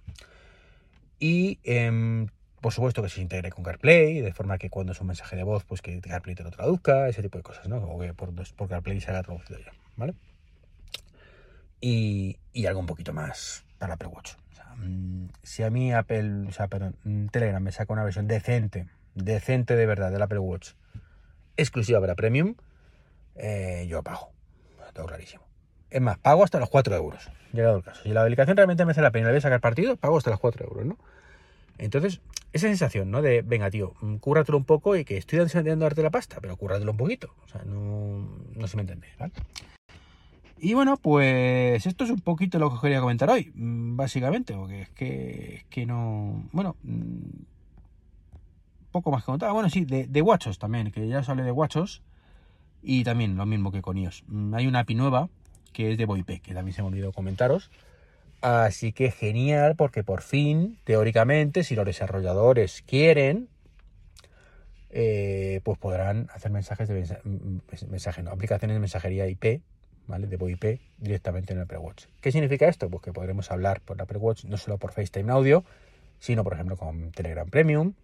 Y 1.19 1.61
eh, 1.65 2.27
por 2.61 2.73
supuesto 2.73 3.03
que 3.03 3.09
se 3.09 3.21
integre 3.21 3.51
con 3.51 3.65
CarPlay, 3.65 4.21
de 4.21 4.33
forma 4.33 4.59
que 4.59 4.69
cuando 4.69 4.93
es 4.93 5.01
un 5.01 5.07
mensaje 5.07 5.37
de 5.37 5.43
voz, 5.43 5.65
pues 5.65 5.81
que 5.81 5.99
CarPlay 6.01 6.35
te 6.35 6.43
lo 6.43 6.51
traduzca, 6.51 7.09
ese 7.09 7.23
tipo 7.23 7.39
de 7.39 7.43
cosas, 7.43 7.69
¿no? 7.69 7.79
O 7.79 7.99
que 7.99 8.13
por, 8.13 8.33
CarPlay 8.69 9.01
se 9.01 9.11
haga 9.11 9.23
traducido 9.23 9.59
ya, 9.59 9.73
¿vale? 9.97 10.15
Y, 11.81 12.37
y, 12.53 12.67
algo 12.67 12.81
un 12.81 12.87
poquito 12.87 13.15
más 13.15 13.65
para 13.79 13.95
Apple 13.95 14.09
Watch. 14.09 14.33
Mm, 14.81 15.27
si 15.43 15.63
a 15.63 15.71
mí 15.71 15.93
Apple, 15.93 16.47
o 16.49 16.53
sea, 16.53 16.69
perdón, 16.69 16.97
mm, 17.05 17.27
Telegram 17.27 17.63
me 17.63 17.73
saca 17.73 17.93
una 17.93 18.05
versión 18.05 18.27
decente, 18.27 18.87
decente 19.15 19.77
de 19.77 19.87
verdad 19.87 20.11
del 20.11 20.23
Apple 20.23 20.39
Watch, 20.39 20.73
exclusiva 21.57 22.01
para 22.01 22.15
Premium, 22.15 22.55
eh, 23.37 23.87
yo 23.89 24.03
pago. 24.03 24.33
Todo 24.93 25.07
clarísimo. 25.07 25.45
Es 25.91 26.01
más, 26.01 26.19
pago 26.19 26.45
hasta 26.45 26.59
los 26.59 26.69
4 26.69 26.95
euros, 26.97 27.31
llegado 27.53 27.77
el 27.77 27.83
caso. 27.83 28.03
Si 28.03 28.11
la 28.11 28.23
aplicación 28.23 28.57
realmente 28.57 28.85
me 28.85 28.93
hace 28.93 29.03
la 29.03 29.11
pena 29.11 29.29
y 29.29 29.31
voy 29.31 29.39
a 29.39 29.41
sacar 29.41 29.61
partido, 29.61 29.97
pago 29.97 30.19
hasta 30.19 30.31
los 30.31 30.41
4 30.41 30.67
euros, 30.67 30.87
¿no? 30.87 30.99
Entonces, 31.79 32.21
esa 32.53 32.67
sensación, 32.67 33.11
¿no? 33.11 33.23
De, 33.23 33.43
venga, 33.43 33.71
tío, 33.71 33.95
mm, 34.01 34.17
cúrratelo 34.17 34.59
un 34.59 34.65
poco 34.65 34.97
y 34.97 35.05
que 35.05 35.17
estoy 35.17 35.41
intentando 35.41 35.85
darte 35.85 36.03
la 36.03 36.11
pasta, 36.11 36.39
pero 36.41 36.57
cúrratelo 36.57 36.91
un 36.91 36.97
poquito. 36.97 37.35
O 37.45 37.49
sea, 37.49 37.63
no, 37.65 38.29
no 38.55 38.67
se 38.67 38.77
me 38.77 38.83
entiende, 38.83 39.09
¿vale? 39.19 39.33
Y 40.61 40.75
bueno, 40.75 40.97
pues 40.97 41.87
esto 41.87 42.05
es 42.05 42.11
un 42.11 42.21
poquito 42.21 42.59
lo 42.59 42.69
que 42.69 42.77
os 42.77 42.81
quería 42.83 43.01
comentar 43.01 43.31
hoy, 43.31 43.51
mm, 43.55 43.97
básicamente, 43.97 44.55
porque 44.55 44.83
es 44.83 44.91
que, 44.91 45.55
es 45.57 45.65
que 45.65 45.87
no... 45.87 46.49
Bueno, 46.53 46.77
mm, 46.83 47.45
poco 48.93 49.11
más 49.11 49.23
que 49.23 49.27
contar. 49.27 49.53
Bueno, 49.53 49.71
sí, 49.71 49.85
de, 49.85 50.07
de 50.07 50.23
Watchos 50.23 50.59
también, 50.59 50.91
que 50.91 51.07
ya 51.09 51.21
os 51.21 51.29
hablé 51.29 51.45
de 51.45 51.53
Watchos. 51.53 52.03
Y 52.83 53.05
también 53.05 53.37
lo 53.37 53.47
mismo 53.47 53.73
que 53.73 53.83
con 53.83 53.99
iOS. 53.99 54.25
Hay 54.55 54.67
una 54.67 54.81
API 54.81 54.95
nueva 54.95 55.29
que 55.73 55.93
es 55.93 55.99
de 55.99 56.07
VoIP, 56.07 56.43
que 56.43 56.55
también 56.55 56.75
se 56.75 56.83
me 56.83 56.89
olvidó 56.89 57.13
comentaros 57.13 57.71
Así 58.41 58.93
que 58.93 59.11
genial, 59.11 59.77
porque 59.77 60.03
por 60.03 60.23
fin, 60.23 60.79
teóricamente, 60.85 61.63
si 61.63 61.75
los 61.75 61.85
desarrolladores 61.85 62.83
quieren, 62.87 63.49
eh, 64.89 65.61
pues 65.63 65.79
podrán 65.79 66.29
hacer 66.33 66.51
mensajes 66.51 66.89
de 66.89 67.21
mensaje, 67.91 68.23
no, 68.23 68.31
aplicaciones 68.31 68.77
de 68.77 68.81
mensajería 68.81 69.29
IP, 69.29 69.61
¿vale? 70.11 70.27
De 70.27 70.37
VoIP 70.37 70.81
directamente 70.99 71.53
en 71.53 71.59
el 71.59 71.65
Apple 71.65 71.79
Watch. 71.79 72.05
¿Qué 72.21 72.33
significa 72.33 72.69
esto? 72.69 72.91
Pues 72.91 73.03
que 73.03 73.13
podremos 73.13 73.51
hablar 73.51 73.81
por 73.81 74.01
Apple 74.01 74.19
Watch 74.19 74.45
no 74.45 74.57
solo 74.57 74.79
por 74.79 74.93
FaceTime 74.93 75.33
Audio, 75.33 75.65
sino 76.19 76.45
por 76.45 76.55
ejemplo 76.55 76.77
con 76.77 77.13
Telegram 77.13 77.49
Premium, 77.49 77.95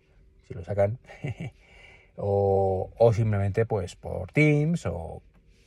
si 0.49 0.55
lo 0.55 0.65
sacan, 0.65 0.99
o, 2.17 3.13
simplemente 3.15 3.67
pues 3.67 3.97
por 3.97 4.33
Teams 4.33 4.87
o 4.87 5.23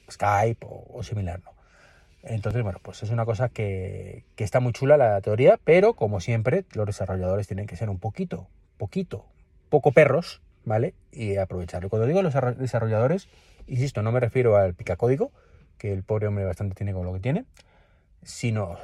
Skype 0.10 0.65
o, 0.65 0.88
o 0.91 1.03
similar. 1.03 1.41
Entonces, 2.24 2.63
bueno, 2.63 2.79
pues 2.81 3.01
es 3.03 3.12
una 3.12 3.25
cosa 3.25 3.50
que, 3.50 4.24
está 4.38 4.60
muy 4.60 4.74
chula 4.74 4.98
la 4.98 5.22
teoría, 5.22 5.60
pero 5.63 5.93
como 5.93 6.19
siempre, 6.19 6.65
los 6.74 6.86
desarrolladores 6.86 7.48
tienen 7.48 7.65
que 7.65 7.75
ser 7.75 7.89
un 7.89 8.00
poquito, 8.00 8.48
poquito, 8.77 9.25
poco 9.69 9.91
perros, 9.91 10.41
¿vale? 10.65 10.93
Y 11.12 11.38
aprovecharlo. 11.38 11.89
Cuando 11.89 12.08
digo 12.08 12.22
los 12.22 12.34
desarrolladores, 12.58 13.29
insisto, 13.67 14.01
no 14.01 14.12
me 14.12 14.19
refiero 14.19 14.58
al 14.58 14.74
picacódigo, 14.74 15.31
que 15.79 15.91
el 15.91 16.03
pobre 16.03 16.27
hombre 16.27 16.45
bastante 16.45 16.75
tiene 16.75 16.93
con 16.93 17.05
lo 17.05 17.13
que 17.13 17.19
tiene, 17.19 17.45
sino 18.21 18.77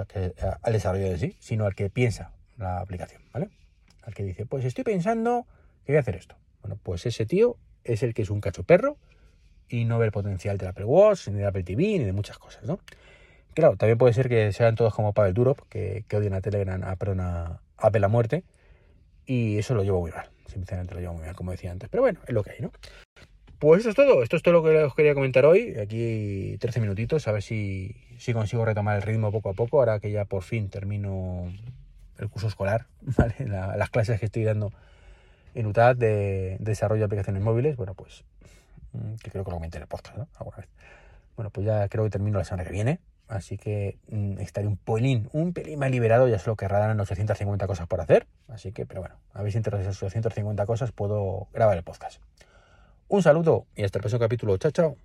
al 0.61 0.73
desarrollador 0.73 1.13
en 1.13 1.19
sí, 1.19 1.35
sino 1.39 1.65
al 1.65 1.75
que 1.75 1.91
piensa 1.91 2.31
la 2.57 2.79
aplicación, 2.79 3.21
¿vale? 3.31 3.49
Al 4.01 4.15
que 4.15 4.23
dice, 4.23 4.47
pues 4.47 4.65
estoy 4.65 4.83
pensando 4.83 5.45
que 5.85 5.91
voy 5.91 5.97
a 5.97 5.99
hacer 5.99 6.15
esto. 6.15 6.35
Bueno, 6.61 6.79
pues 6.81 7.05
ese 7.05 7.27
tío 7.27 7.57
es 7.83 8.01
el 8.01 8.13
que 8.15 8.23
es 8.23 8.31
un 8.31 8.41
cacho 8.41 8.63
perro 8.63 8.97
y 9.69 9.85
no 9.85 9.99
ve 9.99 10.07
el 10.07 10.11
potencial 10.11 10.57
de 10.57 10.67
Apple 10.67 10.85
Watch, 10.85 11.27
ni 11.27 11.39
de 11.39 11.45
Apple 11.45 11.63
TV, 11.63 11.83
ni 11.83 12.05
de 12.05 12.13
muchas 12.13 12.39
cosas, 12.39 12.63
¿no? 12.63 12.79
Claro, 13.53 13.77
también 13.77 13.97
puede 13.97 14.13
ser 14.13 14.27
que 14.27 14.51
sean 14.51 14.75
todos 14.75 14.93
como 14.93 15.13
Pavel 15.13 15.33
Durov, 15.33 15.57
que, 15.69 16.03
que 16.07 16.17
odian 16.17 16.33
a 16.33 16.41
Telegram, 16.41 16.83
a, 16.83 16.95
perdón, 16.97 17.21
a 17.21 17.61
Apple 17.77 18.05
a 18.05 18.09
muerte. 18.09 18.43
Y 19.25 19.57
eso 19.57 19.73
lo 19.73 19.83
llevo 19.83 20.01
muy 20.01 20.11
mal. 20.11 20.29
Sinceramente 20.47 20.93
lo 20.93 20.99
llevo 20.99 21.13
muy 21.13 21.25
mal, 21.25 21.35
como 21.35 21.51
decía 21.51 21.71
antes. 21.71 21.89
Pero 21.89 22.03
bueno, 22.03 22.19
es 22.27 22.33
lo 22.33 22.43
que 22.43 22.51
hay, 22.51 22.59
¿no? 22.59 22.71
Pues 23.65 23.79
eso 23.79 23.89
es 23.89 23.95
todo. 23.95 24.21
Esto 24.21 24.35
es 24.35 24.43
todo 24.43 24.53
lo 24.53 24.63
que 24.63 24.77
os 24.83 24.93
quería 24.93 25.15
comentar 25.15 25.43
hoy. 25.43 25.75
Aquí 25.79 26.55
13 26.59 26.81
minutitos. 26.81 27.27
A 27.27 27.31
ver 27.31 27.41
si, 27.41 27.95
si 28.19 28.31
consigo 28.31 28.63
retomar 28.63 28.95
el 28.95 29.01
ritmo 29.01 29.31
poco 29.31 29.49
a 29.49 29.53
poco. 29.53 29.79
Ahora 29.79 29.99
que 29.99 30.11
ya 30.11 30.25
por 30.25 30.43
fin 30.43 30.69
termino 30.69 31.51
el 32.19 32.29
curso 32.29 32.47
escolar, 32.47 32.85
¿vale? 33.17 33.33
las 33.47 33.89
clases 33.89 34.19
que 34.19 34.27
estoy 34.27 34.43
dando 34.43 34.71
en 35.55 35.65
UTAD 35.65 35.95
de, 35.95 36.57
desarrollo 36.59 36.99
de 36.99 37.05
aplicaciones 37.05 37.41
móviles. 37.41 37.75
Bueno, 37.75 37.95
pues 37.95 38.23
mm, 38.93 39.15
que 39.15 39.31
creo 39.31 39.43
que 39.43 39.49
lo 39.49 39.55
comenté 39.55 39.77
en 39.77 39.81
el 39.81 39.89
podcast, 39.89 40.15
¿no? 40.15 40.27
Alguna 40.35 40.57
vez. 40.57 40.67
Bueno, 41.35 41.49
pues 41.49 41.65
ya 41.65 41.89
creo 41.89 42.03
que 42.03 42.11
termino 42.11 42.37
la 42.37 42.45
semana 42.45 42.65
que 42.65 42.71
viene. 42.71 42.99
Así 43.27 43.57
que 43.57 43.97
mm, 44.09 44.41
estaré 44.41 44.67
un 44.67 44.77
pelín, 44.77 45.27
un 45.33 45.53
pelín 45.53 45.79
más 45.79 45.89
liberado, 45.89 46.27
ya 46.27 46.37
solo 46.37 46.55
querrán 46.55 46.99
850 46.99 47.65
cosas 47.65 47.87
por 47.87 47.99
hacer. 47.99 48.27
Así 48.47 48.71
que, 48.71 48.85
pero 48.85 49.01
bueno, 49.01 49.15
a 49.33 49.41
ver 49.41 49.51
si 49.51 49.57
entre 49.57 49.81
esas 49.81 49.97
850 50.03 50.67
cosas 50.67 50.91
puedo 50.91 51.47
grabar 51.51 51.75
el 51.75 51.83
podcast. 51.83 52.21
Un 53.07 53.23
saludo 53.23 53.67
y 53.75 53.83
hasta 53.83 53.97
el 53.99 54.01
próximo 54.01 54.19
capítulo. 54.19 54.57
Chao, 54.57 54.71
chao. 54.71 54.97